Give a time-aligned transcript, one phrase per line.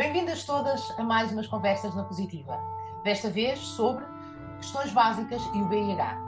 [0.00, 2.58] Bem-vindas todas a mais umas conversas na Positiva.
[3.04, 4.02] Desta vez sobre
[4.56, 6.18] questões básicas e o VIH.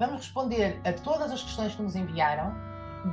[0.00, 2.52] Vamos responder a todas as questões que nos enviaram,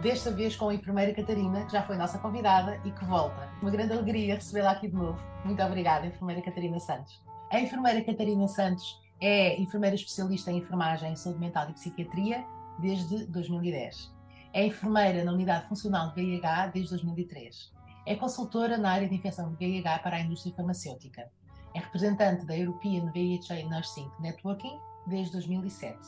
[0.01, 3.47] desta vez com a enfermeira Catarina, que já foi nossa convidada e que volta.
[3.61, 5.21] Uma grande alegria recebê-la aqui de novo.
[5.45, 7.21] Muito obrigada, enfermeira Catarina Santos.
[7.51, 12.43] A enfermeira Catarina Santos é enfermeira especialista em enfermagem, saúde mental e psiquiatria
[12.79, 14.11] desde 2010.
[14.51, 17.76] É enfermeira na unidade funcional de VIH desde 2003
[18.07, 21.29] é consultora na área de infecção de VIH para a indústria farmacêutica.
[21.75, 25.99] É representante da European VIH Nursing Networking desde 2007.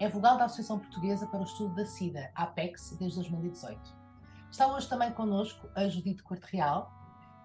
[0.00, 3.80] É vogal da Associação Portuguesa para o Estudo da SIDA, APEX, desde 2018.
[4.50, 6.92] Está hoje também connosco a Judite Corte Real,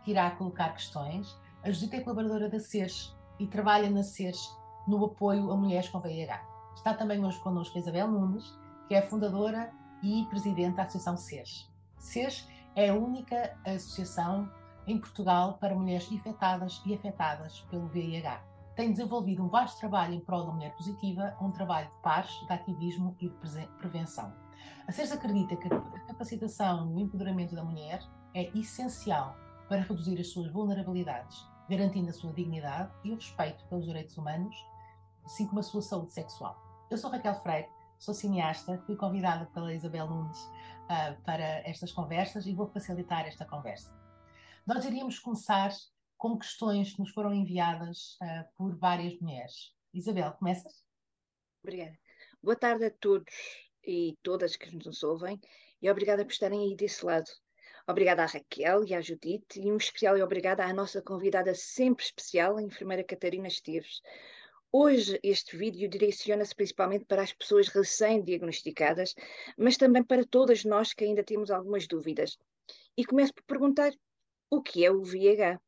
[0.03, 1.39] que irá colocar questões.
[1.64, 4.39] A Judite é colaboradora da SES e trabalha na SES
[4.88, 6.41] no apoio a mulheres com VIH.
[6.76, 11.70] Está também hoje connosco a Isabel Nunes, que é fundadora e presidente da Associação SES.
[12.00, 12.48] SES
[12.80, 14.50] é a única associação
[14.88, 18.42] em Portugal para mulheres infectadas e afetadas pelo VIH.
[18.74, 22.53] Tem desenvolvido um vasto trabalho em prol da mulher positiva, um trabalho de paz, de
[22.53, 24.34] ativismo e de prevenção.
[24.88, 28.02] A CES acredita que a capacitação e o empoderamento da mulher
[28.34, 29.36] é essencial
[29.68, 34.56] para reduzir as suas vulnerabilidades, garantindo a sua dignidade e o respeito pelos direitos humanos,
[35.25, 36.58] assim como a sua saúde sexual.
[36.90, 40.50] Eu sou Raquel Freire, sou cineasta, fui convidada pela Isabel Nunes
[40.90, 43.94] uh, para estas conversas e vou facilitar esta conversa.
[44.66, 45.72] Nós iríamos começar
[46.18, 49.73] com questões que nos foram enviadas uh, por várias mulheres.
[49.94, 50.84] Isabel, começas?
[51.64, 51.98] Obrigada.
[52.42, 53.34] Boa tarde a todos
[53.86, 55.40] e todas que nos ouvem
[55.81, 57.30] e obrigada por estarem aí desse lado.
[57.88, 62.06] Obrigada à Raquel e à Judite e um especial e obrigada à nossa convidada sempre
[62.06, 64.02] especial, a enfermeira Catarina Esteves,
[64.72, 69.16] Hoje, este vídeo direciona-se principalmente para as pessoas recém-diagnosticadas,
[69.58, 72.38] mas também para todas nós que ainda temos algumas dúvidas.
[72.95, 73.92] E começo por perguntar:
[74.47, 75.59] o que é o VIH?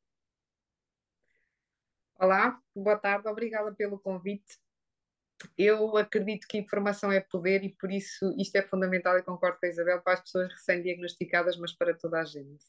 [2.19, 4.59] Olá, boa tarde, obrigada pelo convite.
[5.57, 9.66] Eu acredito que informação é poder e por isso isto é fundamental e concordo com
[9.66, 12.63] a Isabel para as pessoas recém-diagnosticadas, mas para toda a gente.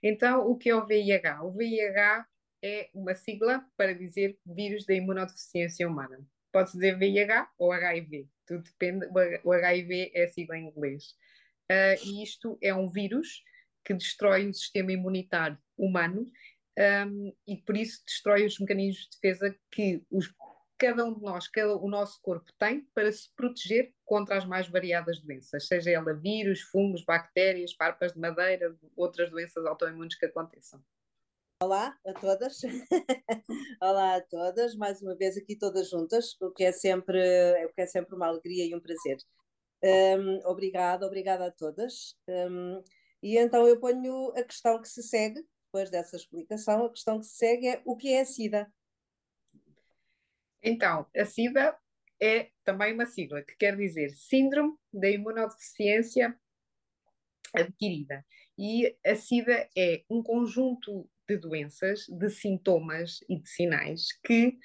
[0.00, 1.42] Então, o que é o VIH?
[1.42, 2.24] O VIH
[2.62, 6.18] é uma sigla para dizer vírus da imunodeficiência humana.
[6.52, 9.06] Pode-se dizer VIH ou HIV, tudo depende.
[9.42, 11.14] O HIV é a sigla em inglês.
[11.70, 13.42] Uh, e isto é um vírus
[13.84, 16.30] que destrói o sistema imunitário humano
[16.78, 20.32] um, e por isso destrói os mecanismos de defesa que os,
[20.78, 24.68] cada um de nós, cada, o nosso corpo tem para se proteger contra as mais
[24.68, 30.82] variadas doenças, seja ela vírus, fungos, bactérias, farpas de madeira, outras doenças autoimunes que aconteçam.
[31.62, 32.60] Olá a todas,
[33.80, 37.20] olá a todas, mais uma vez aqui todas juntas, o que é sempre,
[37.64, 39.18] o que é sempre uma alegria e um prazer.
[39.80, 42.16] Um, obrigada, obrigada a todas.
[42.26, 42.82] Um,
[43.22, 47.26] e então eu ponho a questão que se segue, depois dessa explicação, a questão que
[47.26, 48.72] se segue é o que é a SIDA?
[50.60, 51.78] Então, a SIDA
[52.20, 56.36] é também uma sigla que quer dizer Síndrome da Imunodeficiência
[57.54, 58.26] Adquirida.
[58.58, 64.58] E a SIDA é um conjunto de doenças, de sintomas e de sinais que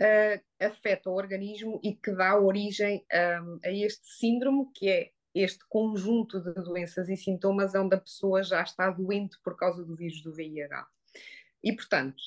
[0.00, 3.04] uh, afetam o organismo e que dá origem
[3.42, 8.42] um, a este síndrome, que é este conjunto de doenças e sintomas onde a pessoa
[8.42, 10.86] já está doente por causa do vírus do VIH.
[11.62, 12.22] E, portanto,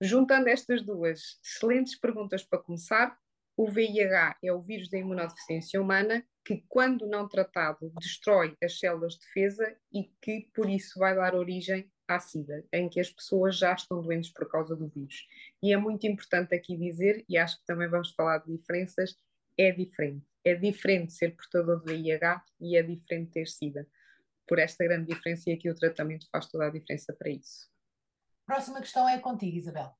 [0.00, 3.16] juntando estas duas excelentes perguntas para começar,
[3.56, 9.14] o VIH é o vírus da imunodeficiência humana que, quando não tratado, destrói as células
[9.14, 13.56] de defesa e que, por isso, vai dar origem à SIDA, em que as pessoas
[13.56, 15.28] já estão doentes por causa do vírus.
[15.62, 19.16] E é muito importante aqui dizer, e acho que também vamos falar de diferenças,
[19.56, 20.26] é diferente.
[20.44, 23.86] É diferente ser portador de VIH e é diferente ter SIDA.
[24.46, 27.70] Por esta grande diferença, e aqui o tratamento faz toda a diferença para isso.
[28.44, 29.94] Próxima questão é contigo, Isabel.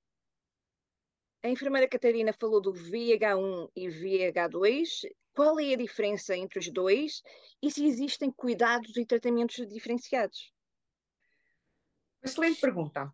[1.42, 5.08] A enfermeira Catarina falou do VH1 e VH2.
[5.32, 7.22] Qual é a diferença entre os dois
[7.62, 10.52] e se existem cuidados e tratamentos diferenciados?
[12.22, 13.12] Excelente pergunta.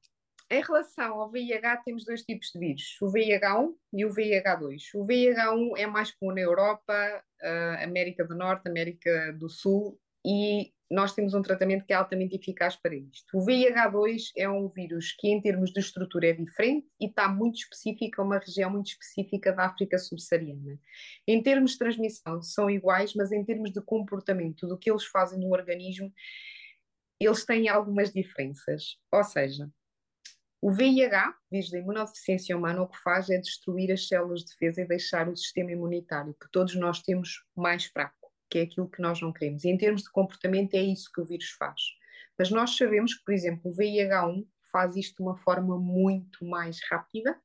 [0.48, 4.94] Em relação ao VIH, temos dois tipos de vírus, o VIH1 e o VIH2.
[4.94, 10.72] O VIH1 é mais comum na Europa, uh, América do Norte, América do Sul, e
[10.88, 13.36] nós temos um tratamento que é altamente eficaz para isto.
[13.36, 17.56] O VIH2 é um vírus que, em termos de estrutura, é diferente e está muito
[17.56, 20.78] específico a uma região muito específica da África subsaariana.
[21.26, 25.40] Em termos de transmissão, são iguais, mas em termos de comportamento, do que eles fazem
[25.40, 26.12] no organismo,
[27.24, 28.98] eles têm algumas diferenças.
[29.12, 29.70] Ou seja,
[30.60, 34.82] o VIH, vírus da imunodeficiência humana, o que faz é destruir as células de defesa
[34.82, 39.00] e deixar o sistema imunitário, que todos nós temos, mais fraco, que é aquilo que
[39.00, 39.64] nós não queremos.
[39.64, 41.80] E em termos de comportamento, é isso que o vírus faz.
[42.38, 46.78] Mas nós sabemos que, por exemplo, o VIH1 faz isto de uma forma muito mais
[46.90, 47.38] rápida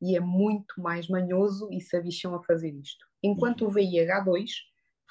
[0.00, 3.06] e é muito mais manhoso e se abicham a fazer isto.
[3.22, 4.50] Enquanto o VIH2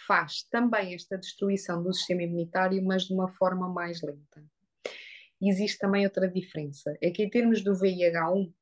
[0.07, 4.43] faz também esta destruição do sistema imunitário, mas de uma forma mais lenta.
[5.41, 8.53] Existe também outra diferença, é que em termos do VIH1,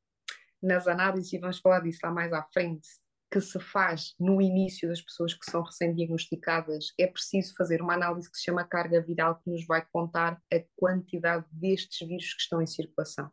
[0.62, 2.88] nas análises, e vamos falar disso lá mais à frente,
[3.32, 8.30] que se faz no início das pessoas que são recém-diagnosticadas, é preciso fazer uma análise
[8.30, 12.62] que se chama carga viral, que nos vai contar a quantidade destes vírus que estão
[12.62, 13.32] em circulação.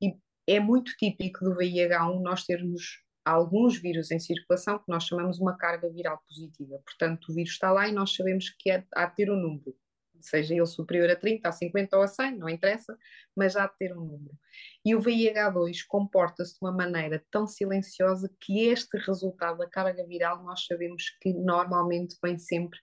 [0.00, 0.16] E
[0.46, 5.56] é muito típico do VIH1 nós termos alguns vírus em circulação que nós chamamos uma
[5.56, 6.80] carga viral positiva.
[6.84, 9.74] Portanto, o vírus está lá e nós sabemos que é, há de ter um número
[10.22, 12.96] seja ele superior a 30, a 50 ou a 100, não interessa,
[13.34, 14.36] mas há de ter um número.
[14.84, 20.42] E o VIH2 comporta-se de uma maneira tão silenciosa que este resultado da carga viral
[20.42, 22.78] nós sabemos que normalmente vem sempre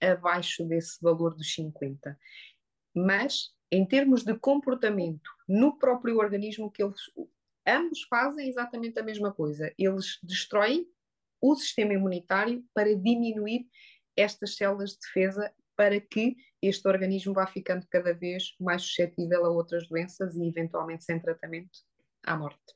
[0.00, 2.18] abaixo desse valor dos 50.
[2.94, 7.00] Mas, em termos de comportamento no próprio organismo, que eles
[7.66, 9.72] ambos fazem exatamente a mesma coisa.
[9.78, 10.86] Eles destroem
[11.40, 13.68] o sistema imunitário para diminuir
[14.16, 19.50] estas células de defesa para que este organismo vá ficando cada vez mais suscetível a
[19.50, 21.80] outras doenças e, eventualmente, sem tratamento,
[22.22, 22.74] à morte.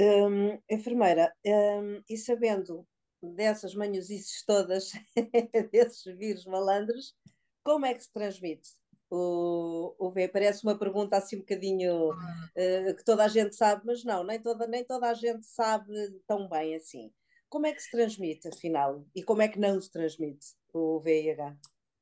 [0.00, 2.86] Hum, enfermeira, hum, e sabendo
[3.22, 4.92] dessas manhosices todas,
[5.70, 7.14] desses vírus malandros,
[7.62, 8.70] como é que se transmite?
[9.10, 13.82] O, o V parece uma pergunta assim um bocadinho uh, que toda a gente sabe,
[13.84, 15.92] mas não, nem toda, nem toda a gente sabe
[16.26, 17.12] tão bem assim.
[17.48, 19.06] Como é que se transmite, afinal?
[19.14, 21.56] E como é que não se transmite o VIH?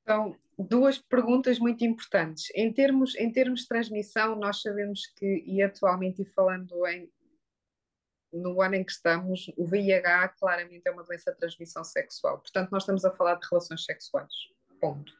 [0.06, 2.46] São duas perguntas muito importantes.
[2.54, 7.12] Em termos, em termos de transmissão, nós sabemos que, e atualmente, e falando em,
[8.32, 12.38] no ano em que estamos, o VIH claramente é uma doença de transmissão sexual.
[12.38, 14.32] Portanto, nós estamos a falar de relações sexuais.
[14.80, 15.12] Ponto.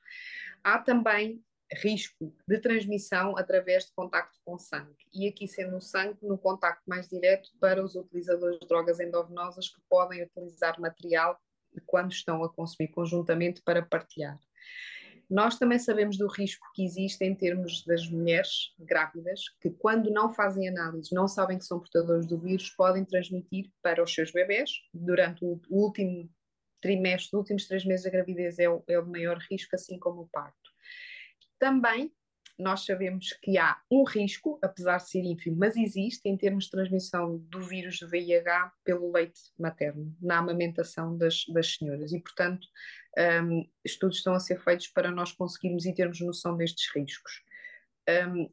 [0.65, 4.97] Há também risco de transmissão através de contacto com sangue.
[5.13, 9.69] E aqui sendo o sangue no contacto mais direto para os utilizadores de drogas endovenosas
[9.69, 11.39] que podem utilizar material
[11.87, 14.39] quando estão a consumir conjuntamente para partilhar.
[15.33, 20.31] Nós também sabemos do risco que existe em termos das mulheres grávidas, que quando não
[20.31, 24.71] fazem análises, não sabem que são portadores do vírus, podem transmitir para os seus bebés.
[24.93, 26.29] Durante o último
[26.83, 30.23] trimestre, os últimos três meses da gravidez é o, é o maior risco, assim como
[30.23, 30.62] o parto.
[31.63, 32.13] Também
[32.59, 36.73] nós sabemos que há um risco, apesar de ser ínfimo, mas existe em termos de
[36.73, 42.13] transmissão do vírus do VIH pelo leite materno, na amamentação das, das senhoras.
[42.13, 42.67] E, portanto,
[43.45, 47.45] um, estudos estão a ser feitos para nós conseguirmos e termos noção destes riscos.
[48.29, 48.51] Um,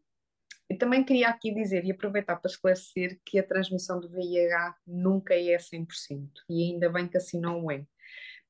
[0.77, 5.57] também queria aqui dizer e aproveitar para esclarecer que a transmissão do VIH nunca é
[5.57, 7.83] 100%, e ainda bem que assim não é.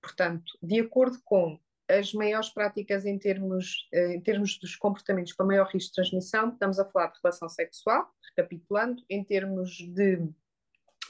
[0.02, 1.58] Portanto, de acordo com
[1.90, 6.50] as maiores práticas em termos, eh, em termos dos comportamentos para maior risco de transmissão,
[6.50, 10.30] estamos a falar de relação sexual, recapitulando, em termos de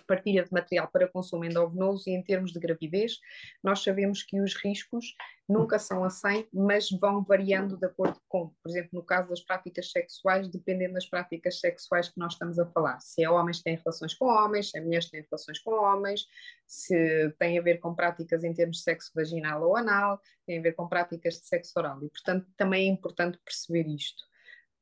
[0.10, 3.20] partilha de material para consumo endovenoso e em termos de gravidez,
[3.64, 5.14] nós sabemos que os riscos
[5.48, 9.42] nunca são a 100, mas vão variando de acordo com, por exemplo, no caso das
[9.42, 13.00] práticas sexuais, dependendo das práticas sexuais que nós estamos a falar.
[13.00, 16.26] Se é homens têm relações com homens, se é mulheres têm relações com homens,
[16.68, 20.62] se tem a ver com práticas em termos de sexo vaginal ou anal, tem a
[20.62, 22.04] ver com práticas de sexo oral.
[22.04, 24.24] E, portanto, também é importante perceber isto.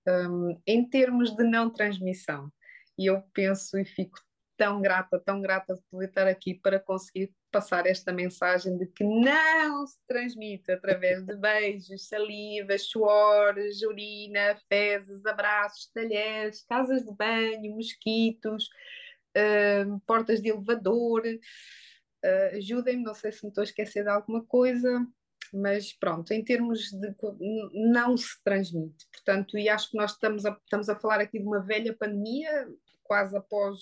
[0.07, 2.49] Um, em termos de não transmissão,
[2.97, 4.19] eu penso e fico
[4.57, 9.03] tão grata, tão grata de poder estar aqui para conseguir passar esta mensagem de que
[9.03, 17.75] não se transmite através de beijos, salivas, suores, urina, fezes, abraços, talheres, casas de banho,
[17.75, 18.67] mosquitos,
[19.35, 21.23] uh, portas de elevador.
[21.25, 25.05] Uh, Ajudem-me, não sei se me estou a esquecer de alguma coisa,
[25.53, 27.15] mas pronto, em termos de
[27.73, 29.07] não se transmite.
[29.11, 32.67] Portanto, e acho que nós estamos a, estamos a falar aqui de uma velha pandemia,
[33.07, 33.79] quase após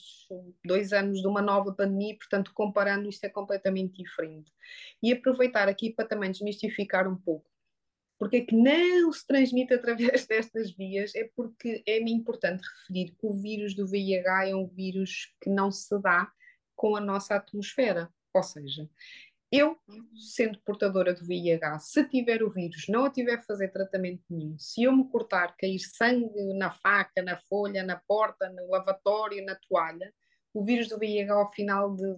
[0.63, 4.51] dois anos de uma nova pandemia, portanto, comparando isto é completamente diferente.
[5.01, 7.50] E aproveitar aqui para também desmistificar um pouco.
[8.17, 11.13] Porque é que não se transmite através destas vias?
[11.15, 15.72] É porque é importante referir que o vírus do VIH é um vírus que não
[15.72, 16.32] se dá
[16.75, 18.10] com a nossa atmosfera.
[18.34, 18.89] Ou seja,
[19.51, 19.77] eu,
[20.33, 24.57] sendo portadora do VIH, se tiver o vírus, não a tiver a fazer tratamento nenhum,
[24.57, 29.55] se eu me cortar, cair sangue na faca, na folha, na porta, no lavatório, na
[29.55, 30.13] toalha,
[30.53, 32.15] o vírus do VIH, ao final de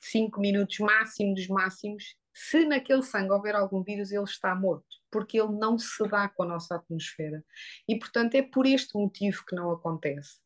[0.00, 5.40] 5 minutos máximo dos máximos, se naquele sangue houver algum vírus, ele está morto, porque
[5.40, 7.44] ele não se dá com a nossa atmosfera.
[7.88, 10.40] E, portanto, é por este motivo que não acontece.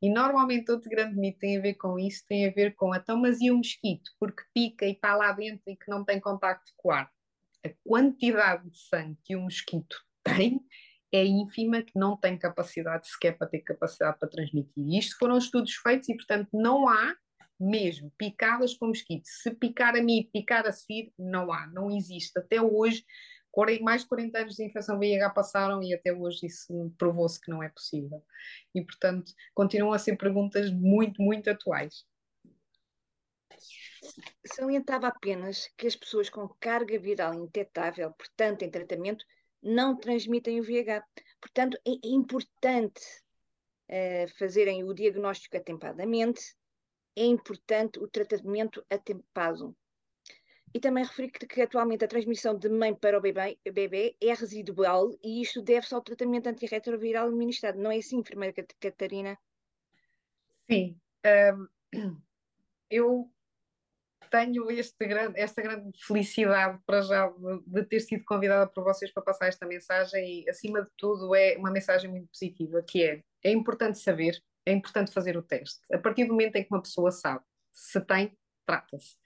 [0.00, 3.20] E normalmente outro grande mito tem a ver com isso, tem a ver com então,
[3.20, 4.08] mas e o mosquito?
[4.20, 7.10] Porque pica e está lá dentro e que não tem contacto com o ar.
[7.66, 10.60] A quantidade de sangue que o mosquito tem
[11.12, 14.72] é ínfima, que não tem capacidade sequer para ter capacidade para transmitir.
[14.76, 17.16] E isto foram estudos feitos e, portanto, não há
[17.58, 19.24] mesmo picadas com mosquito.
[19.24, 22.38] Se picar a mim, picar a seguir, não há, não existe.
[22.38, 23.04] Até hoje,
[23.82, 27.62] mais de 40 anos de infecção VIH passaram e até hoje isso provou-se que não
[27.62, 28.22] é possível.
[28.74, 32.04] E, portanto, continuam a ser perguntas muito, muito atuais.
[34.44, 39.24] Salientava apenas que as pessoas com carga viral indetetável, portanto, em tratamento,
[39.62, 41.02] não transmitem o VIH.
[41.40, 43.00] Portanto, é importante
[43.88, 46.54] uh, fazerem o diagnóstico atempadamente,
[47.16, 49.74] é importante o tratamento atempado.
[50.74, 54.34] E também referi que, que, atualmente a transmissão de mãe para o bebê, bebê é
[54.34, 57.78] residual e isto deve-se ao tratamento antirretroviral administrado.
[57.78, 59.38] Não é assim, enfermeira Catarina?
[60.68, 60.98] Sim.
[61.24, 61.68] Um,
[62.90, 63.30] eu
[64.30, 69.12] tenho este grande, esta grande felicidade para já de, de, ter sido convidada por vocês
[69.12, 73.22] para passar esta mensagem e, acima de tudo, é uma mensagem muito positiva, que é,
[73.44, 75.82] é importante saber, é importante fazer o teste.
[75.94, 79.16] A partir do momento em que uma pessoa sabe se tem, trata-se.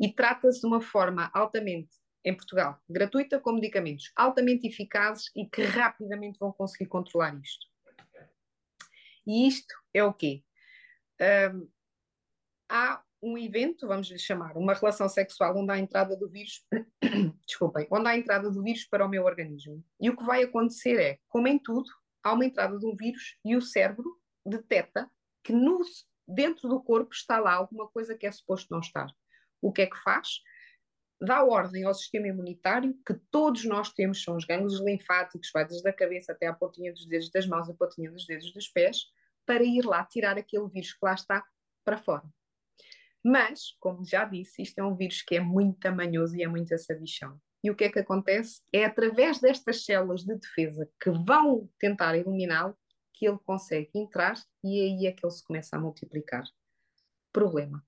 [0.00, 1.90] E trata-se de uma forma altamente,
[2.24, 7.66] em Portugal, gratuita, com medicamentos altamente eficazes e que rapidamente vão conseguir controlar isto.
[9.26, 10.42] E isto é o quê?
[11.52, 11.68] Um,
[12.68, 16.64] há um evento, vamos lhe chamar, uma relação sexual onde há a entrada do vírus,
[17.46, 19.84] desculpem, onde há a entrada do vírus para o meu organismo.
[20.00, 21.88] E o que vai acontecer é, como em tudo,
[22.22, 25.10] há uma entrada de um vírus e o cérebro detecta
[25.44, 25.80] que no,
[26.26, 29.08] dentro do corpo está lá alguma coisa que é suposto não estar.
[29.60, 30.40] O que é que faz?
[31.20, 35.86] Dá ordem ao sistema imunitário que todos nós temos, são os gânglios linfáticos, vai desde
[35.88, 39.04] a cabeça até à pontinha dos dedos das mãos, a pontinha dos dedos dos pés,
[39.44, 41.44] para ir lá tirar aquele vírus que lá está
[41.84, 42.24] para fora.
[43.22, 46.74] Mas, como já disse, isto é um vírus que é muito tamanhoso e é muito
[46.74, 47.38] assabichão.
[47.62, 48.62] E o que é que acontece?
[48.72, 52.74] É através destas células de defesa que vão tentar eliminá-lo
[53.12, 56.44] que ele consegue entrar e aí é que ele se começa a multiplicar.
[57.30, 57.84] Problema.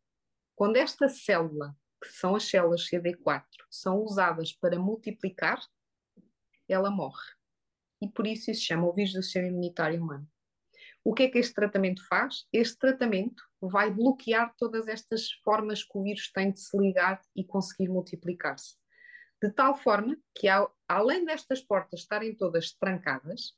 [0.55, 5.61] Quando esta célula, que são as células CD4, são usadas para multiplicar,
[6.69, 7.23] ela morre.
[8.01, 10.29] E por isso isso se chama o vírus do sistema imunitário humano.
[11.05, 12.47] O que é que este tratamento faz?
[12.53, 17.45] Este tratamento vai bloquear todas estas formas que o vírus tem de se ligar e
[17.45, 18.77] conseguir multiplicar-se.
[19.43, 23.53] De tal forma que, ao, além destas portas estarem todas trancadas,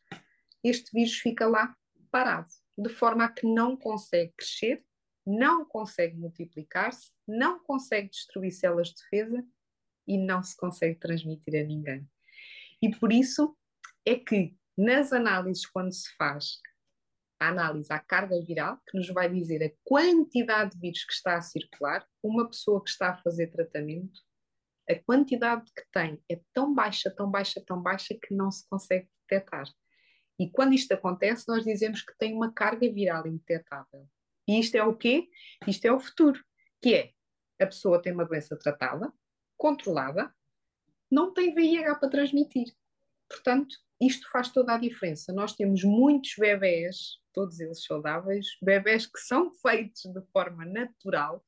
[0.63, 1.77] este vírus fica lá
[2.11, 2.49] parado,
[2.79, 4.83] de forma a que não consegue crescer,
[5.26, 9.45] não consegue multiplicar-se, não consegue destruir células de defesa
[10.07, 12.09] e não se consegue transmitir a ninguém.
[12.83, 13.57] E por isso
[14.04, 16.59] é que nas análises, quando se faz
[17.40, 21.37] a análise à carga viral, que nos vai dizer a quantidade de vírus que está
[21.37, 24.21] a circular, uma pessoa que está a fazer tratamento,
[24.88, 29.09] a quantidade que tem é tão baixa, tão baixa, tão baixa que não se consegue
[29.28, 29.66] detectar.
[30.38, 34.09] E quando isto acontece, nós dizemos que tem uma carga viral indetetável.
[34.47, 35.29] E isto é o quê?
[35.67, 36.43] Isto é o futuro,
[36.83, 37.15] que é
[37.61, 39.13] a pessoa tem uma doença tratada,
[39.57, 40.35] controlada,
[41.11, 42.75] não tem VIH para transmitir.
[43.29, 45.33] Portanto, isto faz toda a diferença.
[45.33, 51.45] Nós temos muitos bebés, todos eles saudáveis, bebés que são feitos de forma natural,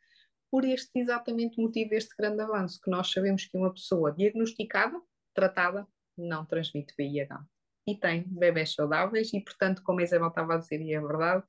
[0.51, 4.99] por este exatamente motivo, este grande avanço, que nós sabemos que uma pessoa diagnosticada,
[5.35, 5.87] tratada,
[6.17, 7.45] não transmite VIH.
[7.87, 11.45] E tem bebés saudáveis, e portanto, como a Isabel estava a dizer, e é verdade,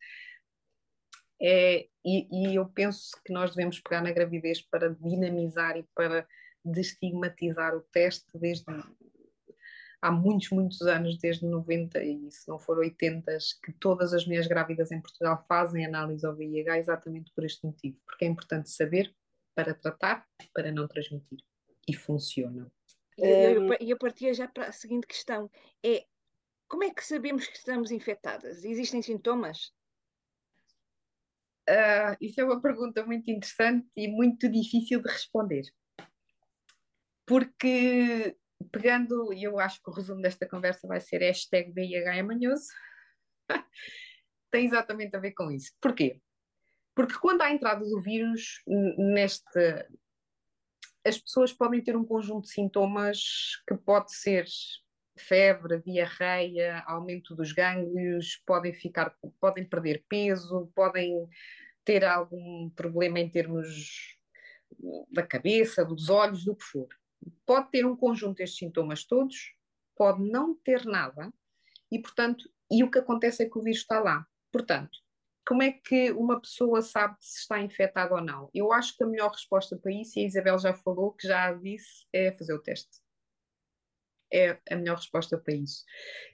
[1.41, 6.27] é, e, e eu penso que nós devemos pegar na gravidez para dinamizar e para
[6.63, 8.65] destigmatizar o teste desde
[10.01, 14.47] há muitos, muitos anos, desde 90 e se não for 80, que todas as mulheres
[14.47, 19.13] grávidas em Portugal fazem análise ao VIH exatamente por este motivo, porque é importante saber
[19.55, 21.39] para tratar, para não transmitir.
[21.87, 22.71] E funciona.
[23.17, 25.49] E eu partia já para a seguinte questão:
[25.83, 26.05] é
[26.67, 28.63] como é que sabemos que estamos infectadas?
[28.63, 29.71] Existem sintomas?
[31.69, 35.63] Uh, isso é uma pergunta muito interessante e muito difícil de responder.
[37.25, 38.37] Porque
[38.71, 42.67] pegando, e eu acho que o resumo desta conversa vai ser hashtag VIH é manhoso,
[44.51, 45.73] tem exatamente a ver com isso.
[45.81, 46.21] Porquê?
[46.95, 48.61] Porque quando há a entrada do vírus
[48.97, 49.59] neste.
[51.05, 53.19] As pessoas podem ter um conjunto de sintomas
[53.67, 54.45] que pode ser
[55.17, 61.27] febre, diarreia, aumento dos gânglios, podem ficar, podem perder peso, podem
[61.83, 64.17] ter algum problema em termos
[65.11, 66.87] da cabeça, dos olhos, do que for
[67.45, 69.53] pode ter um conjunto destes sintomas todos,
[69.95, 71.31] pode não ter nada,
[71.91, 74.25] e portanto, e o que acontece é que o vírus está lá.
[74.51, 74.97] Portanto,
[75.47, 78.49] como é que uma pessoa sabe se está infectada ou não?
[78.53, 81.53] Eu acho que a melhor resposta para isso, e a Isabel já falou, que já
[81.53, 82.99] disse, é fazer o teste.
[84.31, 85.83] É a melhor resposta para isso.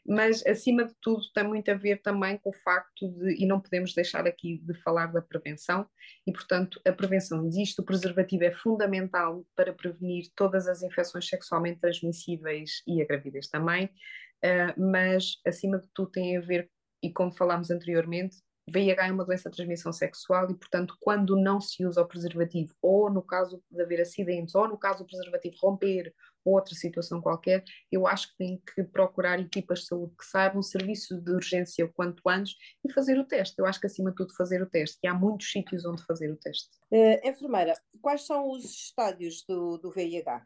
[0.06, 3.60] Mas, acima de tudo, tem muito a ver também com o facto de, e não
[3.60, 5.88] podemos deixar aqui de falar da prevenção,
[6.26, 11.80] e portanto, a prevenção existe, o preservativo é fundamental para prevenir todas as infecções sexualmente
[11.80, 16.70] transmissíveis e a gravidez também, uh, mas, acima de tudo, tem a ver,
[17.02, 21.60] e como falámos anteriormente, VIH é uma doença de transmissão sexual e, portanto, quando não
[21.60, 25.56] se usa o preservativo, ou no caso de haver acidentes, ou no caso do preservativo
[25.62, 26.14] romper,
[26.46, 30.62] ou outra situação qualquer, eu acho que tem que procurar equipas de saúde que saibam,
[30.62, 32.56] serviço de urgência o quanto antes
[32.86, 33.56] e fazer o teste.
[33.58, 34.98] Eu acho que, acima de tudo, fazer o teste.
[35.04, 36.70] E há muitos sítios onde fazer o teste.
[36.92, 40.46] Uh, enfermeira, quais são os estádios do, do VIH?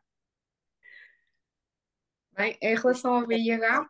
[2.33, 3.89] Bem, em relação ao VIH,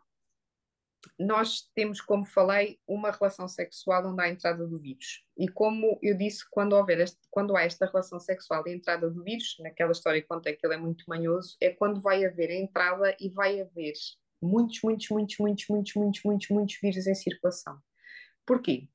[1.18, 5.24] nós temos, como falei, uma relação sexual onde há a entrada do vírus.
[5.36, 9.22] E como eu disse, quando, houver este, quando há esta relação sexual e entrada do
[9.22, 12.56] vírus, naquela história que contei que ele é muito manhoso, é quando vai haver a
[12.56, 13.94] entrada e vai haver
[14.40, 17.78] muitos, muitos, muitos, muitos, muitos, muitos, muitos, muitos vírus em circulação.
[18.46, 18.88] Porquê?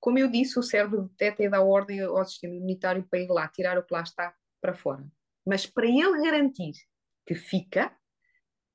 [0.00, 3.48] Como eu disse, o cérebro detecta e dá ordem ao sistema imunitário para ir lá,
[3.48, 5.04] tirar o que lá está para fora.
[5.46, 6.72] Mas para ele garantir
[7.26, 7.94] que fica,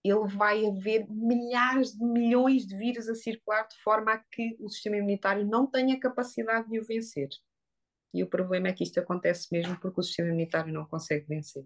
[0.04, 4.70] ele vai haver milhares de milhões de vírus a circular de forma a que o
[4.70, 7.30] sistema imunitário não tenha capacidade de o vencer.
[8.14, 11.66] E o problema é que isto acontece mesmo porque o sistema imunitário não consegue vencer.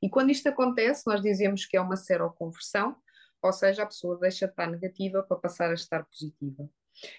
[0.00, 2.96] E quando isto acontece, nós dizemos que é uma seroconversão,
[3.42, 6.68] ou seja, a pessoa deixa de estar negativa para passar a estar positiva.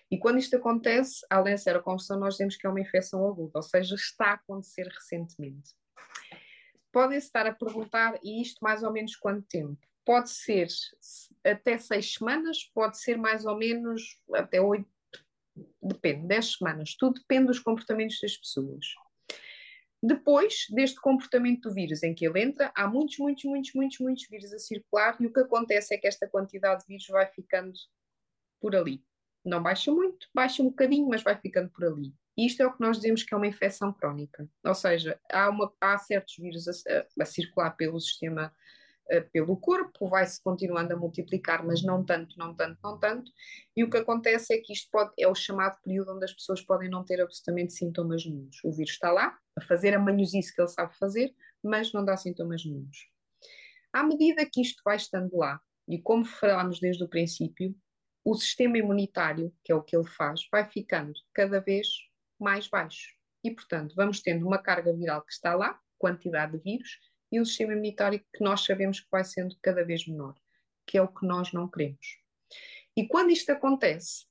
[0.10, 3.64] E quando isto acontece, além da seroconversão, nós dizemos que é uma infecção aguda, ou
[3.64, 5.76] seja, está a acontecer recentemente.
[6.92, 9.86] Podem estar a perguntar, e isto mais ou menos quanto tempo?
[10.06, 10.68] Pode ser
[11.44, 14.90] até seis semanas, pode ser mais ou menos até oito,
[15.82, 16.96] depende, dez semanas.
[16.96, 18.86] Tudo depende dos comportamentos das pessoas.
[20.02, 24.28] Depois deste comportamento do vírus em que ele entra, há muitos, muitos, muitos, muitos, muitos
[24.30, 27.74] vírus a circular e o que acontece é que esta quantidade de vírus vai ficando
[28.62, 29.04] por ali.
[29.44, 32.14] Não baixa muito, baixa um bocadinho, mas vai ficando por ali.
[32.38, 34.48] E isto é o que nós dizemos que é uma infecção crónica.
[34.64, 38.54] Ou seja, há, uma, há certos vírus a, a, circular pelo sistema
[39.32, 43.32] pelo corpo, vai-se continuando a multiplicar, mas não tanto, não tanto, não tanto.
[43.76, 46.62] E o que acontece é que isto pode, é o chamado período onde as pessoas
[46.62, 48.58] podem não ter absolutamente sintomas nenhums.
[48.64, 52.18] O vírus está lá, a fazer a manhosice que ele sabe fazer, mas não dá
[52.18, 53.08] sintomas nenhums.
[53.94, 57.76] À medida que isto vai estando lá, e como falámos desde o princípio,
[58.24, 61.88] o sistema imunitário, que é o que ele faz, vai ficando cada vez
[62.40, 63.14] mais baixo.
[63.44, 67.00] E, portanto, vamos tendo uma carga viral que está lá, quantidade de vírus,
[67.32, 70.36] e o sistema imunitário que nós sabemos que vai sendo cada vez menor,
[70.86, 72.20] que é o que nós não queremos.
[72.96, 74.26] E quando isto acontece,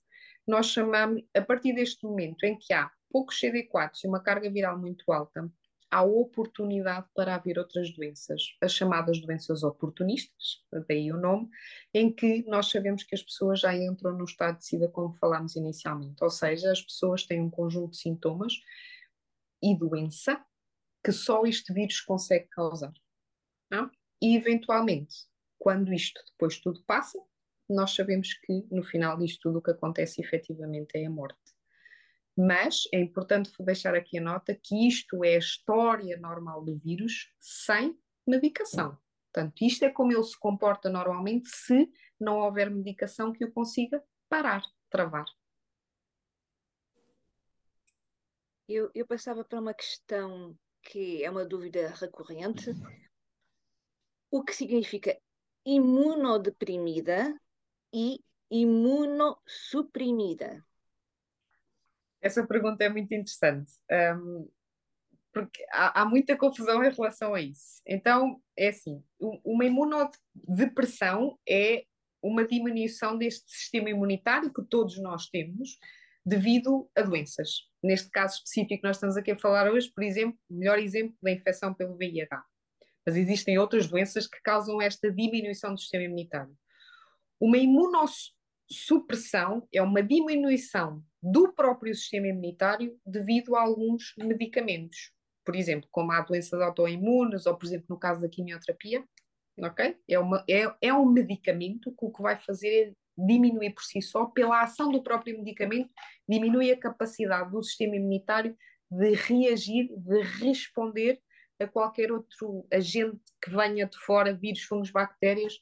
[0.46, 4.78] nós chamamos, a partir deste momento em que há poucos CD4 e uma carga viral
[4.78, 5.50] muito alta,
[5.90, 11.48] há oportunidade para haver outras doenças, as chamadas doenças oportunistas, daí o nome,
[11.92, 15.54] em que nós sabemos que as pessoas já entram no estado de SIDA, como falámos
[15.54, 18.54] inicialmente, ou seja, as pessoas têm um conjunto de sintomas
[19.62, 20.44] e doença
[21.05, 22.93] que só este vírus consegue causar.
[23.71, 23.90] Não?
[24.23, 25.14] E, eventualmente,
[25.59, 27.19] quando isto depois tudo passa,
[27.69, 31.38] nós sabemos que no final disto tudo o que acontece efetivamente é a morte.
[32.37, 37.33] Mas é importante deixar aqui a nota que isto é a história normal do vírus
[37.38, 38.99] sem medicação.
[39.33, 41.88] Portanto, isto é como ele se comporta normalmente se
[42.19, 45.27] não houver medicação que o consiga parar, travar.
[48.69, 52.70] Eu, eu passava para uma questão que é uma dúvida recorrente.
[54.31, 55.18] O que significa
[55.64, 57.35] imunodeprimida
[57.92, 58.20] e
[58.51, 60.64] imunossuprimida?
[62.20, 63.73] Essa pergunta é muito interessante,
[64.16, 64.49] um,
[65.33, 67.81] porque há, há, muita confusão em relação a isso.
[67.87, 69.03] Então, é assim:
[69.44, 71.85] uma imunodepressão é
[72.23, 75.79] uma diminuição deste sistema imunitário que todos nós temos
[76.24, 80.78] devido a doenças neste caso específico nós estamos aqui a falar hoje, por exemplo, melhor
[80.78, 82.42] exemplo da infecção pelo VIH.
[83.06, 86.56] Mas existem outras doenças que causam esta diminuição do sistema imunitário.
[87.38, 95.12] Uma imunossupressão é uma diminuição do próprio sistema imunitário devido a alguns medicamentos.
[95.44, 99.04] Por exemplo, como há doenças autoimunes, ou por exemplo, no caso da quimioterapia,
[99.58, 99.98] ok?
[100.08, 104.03] É, uma, é, é um medicamento que o que vai fazer é diminuir por si
[104.03, 105.90] só, pela ação do próprio medicamento,
[106.29, 108.57] diminui a capacidade do sistema imunitário
[108.90, 111.20] de reagir, de responder
[111.61, 115.61] a qualquer outro agente que venha de fora, vírus, fungos, bactérias,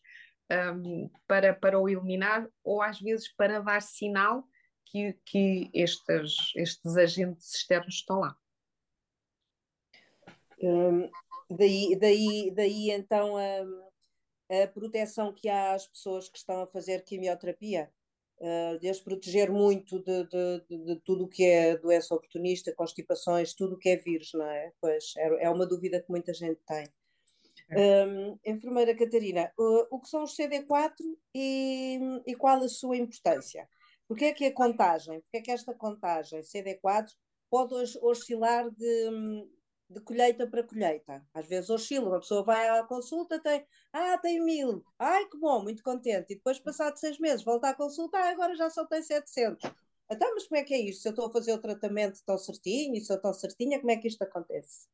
[0.50, 4.46] um, para, para o eliminar, ou às vezes para dar sinal
[4.86, 8.36] que, que estes, estes agentes externos estão lá.
[10.60, 11.10] Um,
[11.50, 13.91] daí, daí, daí então um,
[14.52, 17.90] a proteção que há às pessoas que estão a fazer quimioterapia,
[18.38, 22.74] uh, de as proteger muito de, de, de, de tudo o que é doença oportunista,
[22.74, 24.72] constipações, tudo o que é vírus, não é?
[24.80, 26.86] Pois é, é uma dúvida que muita gente tem.
[27.74, 30.92] Um, enfermeira Catarina, o, o que são os CD4
[31.34, 33.66] e, e qual a sua importância?
[34.06, 37.08] Porque é que a contagem, porque é que esta contagem CD4
[37.48, 39.10] pode oscilar de,
[39.92, 41.24] de colheita para colheita?
[41.34, 45.62] Às vezes oscila, uma pessoa vai à consulta, tem, ah, tem mil, ai que bom,
[45.62, 49.02] muito contente, e depois passado seis meses volta à consulta, ah, agora já só tem
[49.02, 49.70] 700.
[50.10, 51.02] Então, mas como é que é isto?
[51.02, 53.96] Se eu estou a fazer o tratamento tão certinho, se eu estou certinha, como é
[53.96, 54.86] que isto acontece?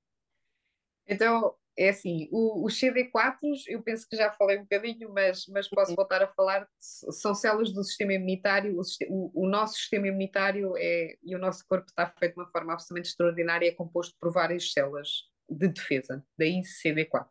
[1.07, 5.69] Então, é assim, o, os CD4s, eu penso que já falei um bocadinho, mas, mas
[5.69, 8.77] posso voltar a falar, são células do sistema imunitário,
[9.09, 12.73] o, o, nosso sistema imunitário é, e o nosso corpo está feito de uma forma
[12.73, 15.09] absolutamente extraordinária, é composto por várias células
[15.49, 17.29] de defesa, daí CD4s.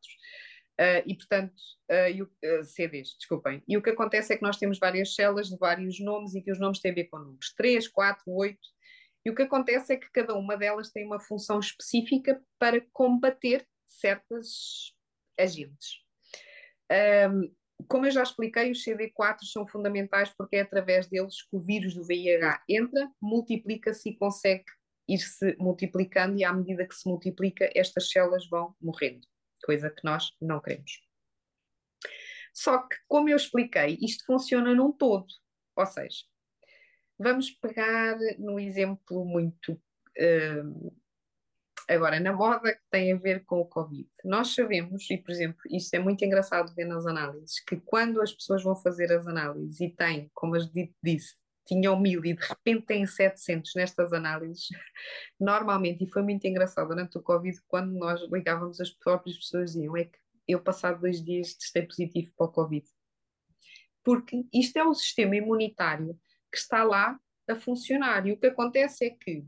[0.79, 1.53] Uh, ah, e portanto,
[1.91, 3.63] uh, e o, uh, CDs, desculpem.
[3.67, 6.51] E o que acontece é que nós temos várias células de vários nomes e que
[6.51, 8.57] os nomes têm a ver com números 3, 4, 8.
[9.25, 13.67] E o que acontece é que cada uma delas tem uma função específica para combater
[13.87, 14.93] certas
[15.37, 16.03] agentes.
[16.91, 17.53] Um,
[17.87, 21.93] como eu já expliquei, os CD4 são fundamentais porque é através deles que o vírus
[21.93, 24.65] do VIH entra, multiplica-se e consegue
[25.07, 29.25] ir-se multiplicando, e à medida que se multiplica, estas células vão morrendo,
[29.63, 31.01] coisa que nós não queremos.
[32.53, 35.27] Só que, como eu expliquei, isto funciona num todo,
[35.75, 36.25] ou seja,
[37.17, 39.79] vamos pegar no exemplo muito
[41.87, 45.61] Agora, na moda que tem a ver com o Covid, nós sabemos, e por exemplo,
[45.71, 49.79] isto é muito engraçado ver nas análises, que quando as pessoas vão fazer as análises
[49.79, 54.67] e têm, como a Judith disse, tinham mil e de repente têm 700 nestas análises,
[55.39, 59.95] normalmente, e foi muito engraçado durante o Covid, quando nós ligávamos, as próprias pessoas diziam,
[59.95, 62.85] é que eu passado dois dias testei positivo para o Covid.
[64.03, 66.17] Porque isto é o sistema imunitário
[66.51, 68.25] que está lá a funcionar.
[68.25, 69.45] E o que acontece é que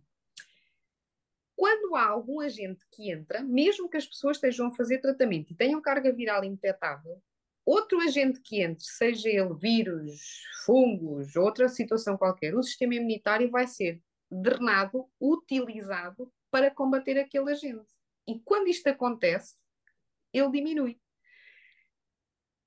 [1.59, 5.55] quando há algum agente que entra, mesmo que as pessoas estejam a fazer tratamento e
[5.55, 7.21] tenham carga viral indetetável,
[7.65, 13.67] outro agente que entre, seja ele vírus, fungos, outra situação qualquer, o sistema imunitário vai
[13.67, 17.91] ser drenado, utilizado para combater aquele agente.
[18.25, 19.57] E quando isto acontece,
[20.31, 20.97] ele diminui.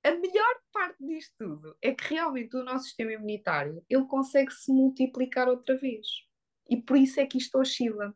[0.03, 4.71] A melhor parte disto tudo é que realmente o nosso sistema imunitário ele consegue se
[4.71, 6.05] multiplicar outra vez.
[6.69, 8.15] E por isso é que isto oscila.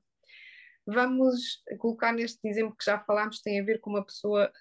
[0.88, 4.52] Vamos colocar neste exemplo que já falámos, tem a ver com uma pessoa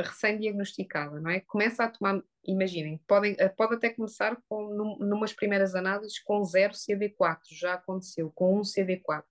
[0.00, 1.40] recém-diagnosticada, não é?
[1.40, 6.74] Começa a tomar, imaginem, podem, pode até começar com, num, numas primeiras análises com zero
[6.74, 9.24] CD4, já aconteceu, com um CD4.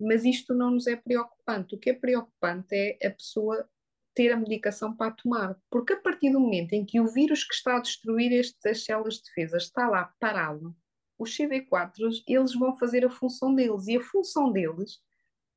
[0.00, 1.74] Mas isto não nos é preocupante.
[1.74, 3.68] O que é preocupante é a pessoa
[4.14, 7.54] ter a medicação para tomar, porque a partir do momento em que o vírus que
[7.54, 10.74] está a destruir estas células de defesa está lá parado,
[11.18, 11.92] os CD4
[12.26, 15.00] eles vão fazer a função deles e a função deles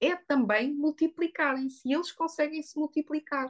[0.02, 3.48] é também multiplicarem-se e eles conseguem se multiplicar.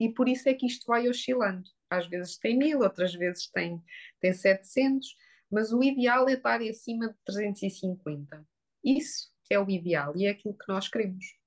[0.00, 1.68] E por isso é que isto vai oscilando.
[1.88, 3.80] Às vezes tem mil, outras vezes tem,
[4.18, 5.16] tem 700,
[5.50, 8.44] mas o ideal é estar acima de 350.
[8.84, 11.38] Isso é o ideal e é aquilo que nós queremos.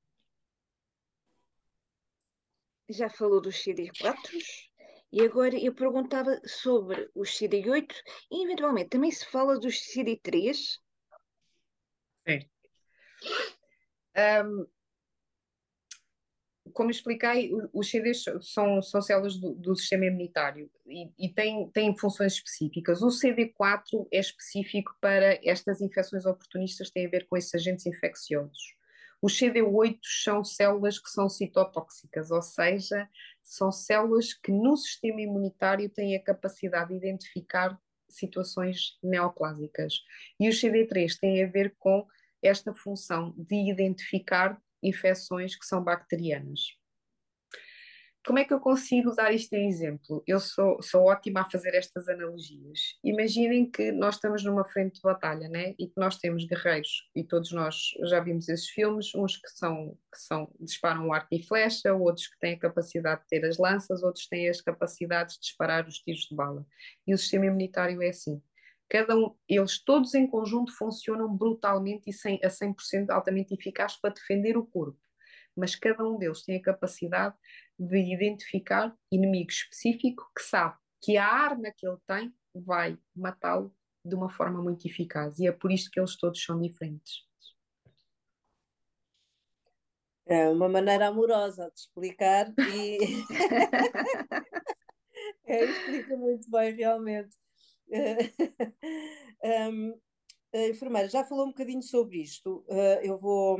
[2.87, 4.15] Já falou dos CD4
[5.11, 7.91] e agora eu perguntava sobre os CD8
[8.31, 10.79] e eventualmente também se fala dos CD3.
[12.23, 12.49] Certo.
[14.17, 14.67] Um,
[16.73, 21.97] como expliquei, os CDs são, são células do, do sistema imunitário e, e têm, têm
[21.97, 23.01] funções específicas.
[23.01, 28.75] O CD4 é específico para estas infecções oportunistas, tem a ver com esses agentes infecciosos.
[29.21, 33.07] Os CD8 são células que são citotóxicas, ou seja,
[33.41, 40.01] são células que no sistema imunitário têm a capacidade de identificar situações neoplásicas.
[40.39, 42.05] E os CD3 têm a ver com
[42.45, 46.61] esta função de identificar infecções que são bacterianas.
[48.25, 50.23] Como é que eu consigo dar isto em exemplo?
[50.25, 52.79] Eu sou, sou ótima a fazer estas analogias.
[53.03, 55.75] Imaginem que nós estamos numa frente de batalha, né?
[55.77, 57.75] E que nós temos guerreiros, e todos nós
[58.09, 62.25] já vimos esses filmes, uns que são, que são disparam o arco e flecha, outros
[62.25, 65.99] que têm a capacidade de ter as lanças, outros têm as capacidades de disparar os
[65.99, 66.65] tiros de bala.
[67.05, 68.41] E o sistema imunitário é assim.
[68.89, 74.13] Cada um, eles todos em conjunto funcionam brutalmente e sem, a 100% altamente eficaz para
[74.13, 74.99] defender o corpo.
[75.55, 77.35] Mas cada um deles tem a capacidade
[77.79, 84.15] de identificar inimigo específico que sabe que a arma que ele tem vai matá-lo de
[84.15, 85.39] uma forma muito eficaz.
[85.39, 87.25] E é por isto que eles todos são diferentes.
[90.27, 92.97] É uma maneira amorosa de explicar e
[95.47, 97.37] É, explica muito bem, realmente.
[99.71, 99.99] um,
[100.53, 102.65] a enfermeira já falou um bocadinho sobre isto.
[102.67, 103.59] Uh, eu vou,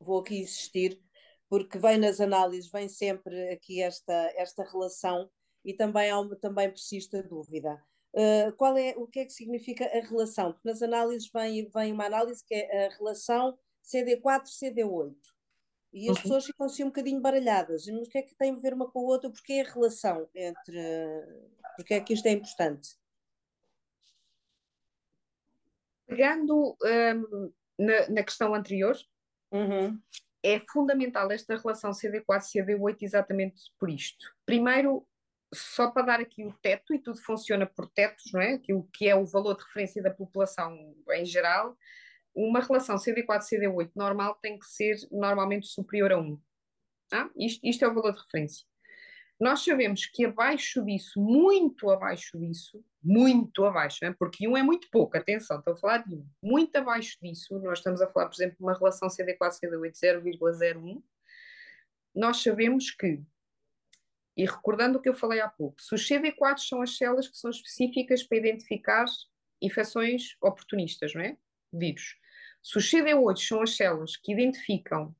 [0.00, 1.00] vou aqui insistir,
[1.48, 5.30] porque vem nas análises, vem sempre aqui esta, esta relação
[5.64, 7.82] e também, há uma, também persiste a dúvida.
[8.14, 10.52] Uh, qual é, o que é que significa a relação?
[10.52, 15.14] Porque nas análises vem, vem uma análise que é a relação CD4-CD8.
[15.92, 16.22] E as uhum.
[16.22, 17.86] pessoas ficam assim um bocadinho baralhadas.
[17.86, 19.30] Mas o que é que tem a ver uma com a outra?
[19.30, 20.78] Porque é a relação entre.
[21.76, 22.96] Porque é que isto é importante?
[26.06, 28.96] Pegando um, na, na, questão anterior,
[29.52, 30.00] uhum.
[30.42, 34.34] é fundamental esta relação CD4-CD8 exatamente por isto.
[34.46, 35.06] Primeiro,
[35.54, 38.54] só para dar aqui o teto, e tudo funciona por tetos, não é?
[38.54, 41.76] Aquilo que é o valor de referência da população em geral,
[42.46, 46.40] uma relação CD4-CD8 normal tem que ser normalmente superior a 1.
[47.08, 47.30] Tá?
[47.36, 48.64] Isto, isto é o valor de referência.
[49.40, 54.14] Nós sabemos que abaixo disso, muito abaixo disso, muito abaixo, né?
[54.18, 57.78] porque 1 é muito pouco, atenção, estou a falar de 1, muito abaixo disso, nós
[57.78, 61.02] estamos a falar, por exemplo, de uma relação CD4-CD8 0,01,
[62.14, 63.22] nós sabemos que,
[64.36, 67.36] e recordando o que eu falei há pouco, se os CD4 são as células que
[67.36, 69.04] são específicas para identificar
[69.62, 71.36] infecções oportunistas, não é?
[71.72, 72.16] Vírus.
[72.68, 75.16] Se os CD8 são as células que identificam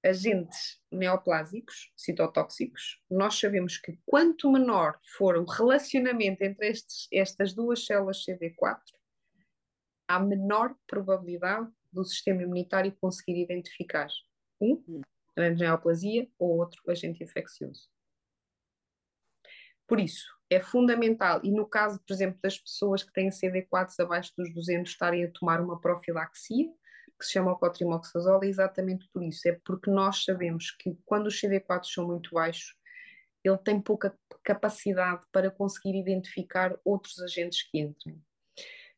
[0.00, 7.84] agentes neoplásicos, citotóxicos, nós sabemos que quanto menor for o relacionamento entre estes, estas duas
[7.84, 8.78] células CD4,
[10.06, 14.06] há menor probabilidade do sistema imunitário conseguir identificar
[14.60, 15.00] um,
[15.34, 17.90] a neoplasia, ou outro agente infeccioso.
[19.84, 24.32] Por isso, é fundamental, e no caso, por exemplo, das pessoas que têm CD4 abaixo
[24.36, 26.68] dos 200 estarem a tomar uma profilaxia,
[27.18, 31.26] que se chama o cotrimoxazol, é exatamente por isso, é porque nós sabemos que quando
[31.28, 32.74] os CD4 são muito baixos,
[33.44, 38.20] ele tem pouca capacidade para conseguir identificar outros agentes que entrem.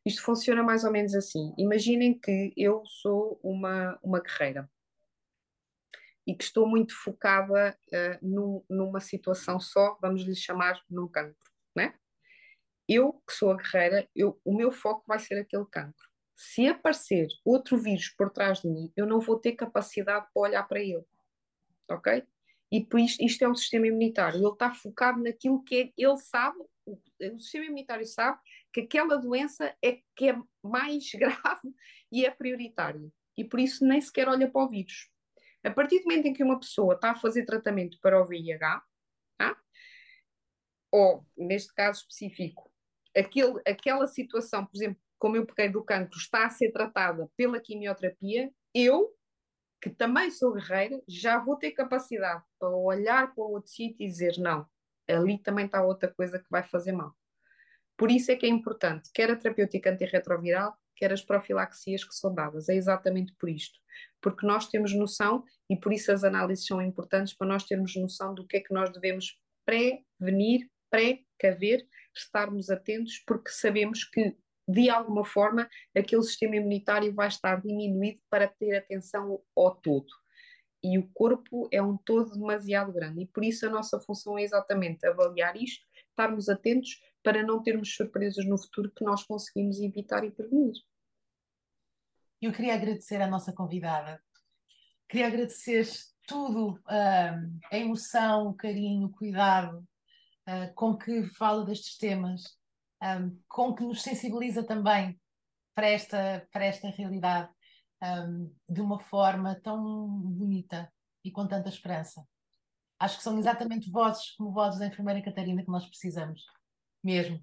[0.05, 1.51] Isto funciona mais ou menos assim.
[1.57, 4.69] Imaginem que eu sou uma, uma guerreira
[6.25, 11.35] e que estou muito focada uh, num, numa situação só, vamos lhe chamar num cancro,
[11.75, 11.93] né?
[12.87, 16.07] Eu, que sou a guerreira, eu, o meu foco vai ser aquele cancro.
[16.35, 20.63] Se aparecer outro vírus por trás de mim, eu não vou ter capacidade para olhar
[20.67, 21.05] para ele,
[21.89, 22.23] ok?
[22.71, 26.57] E por isto, isto é o sistema imunitário, ele está focado naquilo que ele sabe,
[26.85, 26.99] o,
[27.33, 28.39] o sistema imunitário sabe
[28.73, 31.73] que aquela doença é que é mais grave
[32.11, 33.09] e é prioritária.
[33.37, 35.09] E por isso nem sequer olha para o vírus
[35.65, 38.83] a partir do momento em que uma pessoa está a fazer tratamento para o VIH,
[39.37, 39.57] tá?
[40.91, 42.71] ou, neste caso específico,
[43.15, 47.59] aquele, aquela situação, por exemplo, como eu peguei do cancro, está a ser tratada pela
[47.59, 49.13] quimioterapia, eu,
[49.81, 54.37] que também sou guerreira, já vou ter capacidade para olhar para outro sítio e dizer:
[54.37, 54.67] não,
[55.07, 57.15] ali também está outra coisa que vai fazer mal.
[57.97, 62.33] Por isso é que é importante, quer a terapêutica antirretroviral, quer as profilaxias que são
[62.33, 62.69] dadas.
[62.69, 63.79] É exatamente por isto.
[64.21, 68.33] Porque nós temos noção, e por isso as análises são importantes, para nós termos noção
[68.33, 74.35] do que é que nós devemos prevenir, precaver, estarmos atentos, porque sabemos que,
[74.67, 80.07] de alguma forma, aquele sistema imunitário vai estar diminuído para ter atenção ao todo.
[80.83, 84.43] E o corpo é um todo demasiado grande, e por isso a nossa função é
[84.43, 90.23] exatamente avaliar isto, estarmos atentos para não termos surpresas no futuro que nós conseguimos evitar
[90.23, 90.73] e prevenir.
[92.41, 94.21] Eu queria agradecer à nossa convidada,
[95.09, 95.87] queria agradecer
[96.27, 99.79] tudo, uh, a emoção, o carinho, o cuidado
[100.47, 102.43] uh, com que fala destes temas,
[103.47, 105.19] com que nos sensibiliza também
[105.75, 107.51] para esta, para esta realidade
[108.67, 110.91] de uma forma tão bonita
[111.23, 112.25] e com tanta esperança.
[113.05, 116.43] Acho que são exatamente vozes como vozes da enfermeira Catarina que nós precisamos
[117.03, 117.39] mesmo.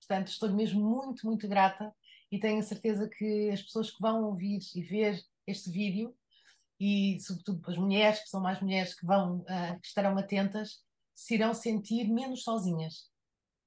[0.00, 1.94] Portanto, estou mesmo muito, muito grata
[2.28, 6.12] e tenho a certeza que as pessoas que vão ouvir e ver este vídeo
[6.80, 10.80] e sobretudo as mulheres, que são mais mulheres que vão, uh, que estarão atentas,
[11.14, 13.08] se irão sentir menos sozinhas,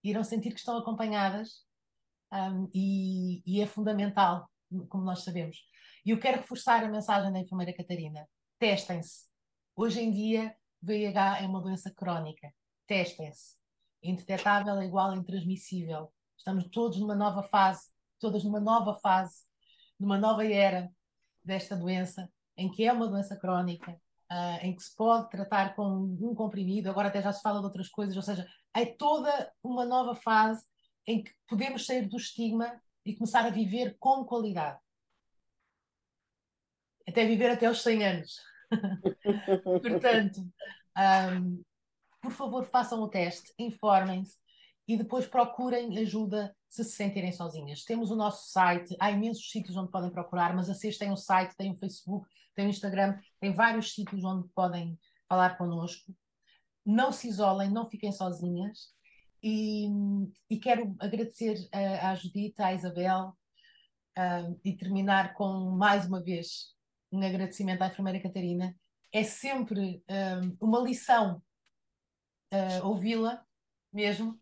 [0.04, 1.64] irão sentir que estão acompanhadas
[2.34, 4.52] um, e, e, é fundamental,
[4.90, 5.66] como nós sabemos.
[6.06, 8.28] E eu quero reforçar a mensagem da enfermeira Catarina:
[8.60, 9.32] testem-se.
[9.74, 12.54] Hoje em dia, VIH é uma doença crónica.
[12.86, 13.56] Testem-se
[14.04, 16.12] indetetável é igual a intransmissível.
[16.38, 19.46] Estamos todos numa nova fase, todas numa nova fase,
[19.98, 20.91] numa nova era
[21.43, 23.91] desta doença, em que é uma doença crónica,
[24.30, 27.65] uh, em que se pode tratar com um comprimido, agora até já se fala de
[27.65, 30.65] outras coisas, ou seja, é toda uma nova fase
[31.08, 34.80] em que podemos sair do estigma e começar a viver com qualidade.
[37.08, 38.53] Até viver até os 100 anos.
[39.82, 40.42] Portanto,
[40.98, 41.64] um,
[42.22, 44.38] por favor, façam o teste, informem-se
[44.88, 47.84] e depois procurem ajuda se se sentirem sozinhas.
[47.84, 51.18] Temos o nosso site, há imensos sítios onde podem procurar, mas a CES tem o
[51.18, 56.14] site, tem o Facebook, tem o Instagram, tem vários sítios onde podem falar connosco.
[56.86, 58.92] Não se isolem, não fiquem sozinhas.
[59.42, 59.88] E,
[60.50, 63.36] e quero agradecer à, Judite, à Isabel,
[64.18, 66.74] um, e terminar com mais uma vez
[67.13, 68.76] um agradecimento à enfermeira Catarina.
[69.12, 70.04] É sempre
[70.60, 71.41] um, uma lição
[72.52, 73.43] uh, ouvi-la
[73.91, 74.39] mesmo.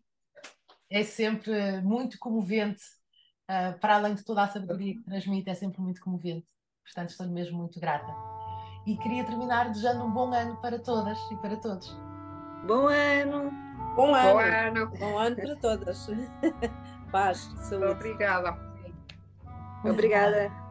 [0.90, 2.82] É sempre muito comovente,
[3.50, 6.46] uh, para além de toda a sabedoria que transmite, é sempre muito comovente.
[6.82, 8.12] Portanto, estou mesmo muito grata.
[8.86, 11.88] E queria terminar desejando um bom ano para todas e para todos.
[12.66, 13.50] Bom ano!
[13.94, 14.32] Bom ano!
[14.32, 16.06] Bom ano, Bom ano para todas.
[17.12, 17.84] Paz, saúde.
[17.86, 18.56] obrigada.
[19.84, 20.61] Obrigada.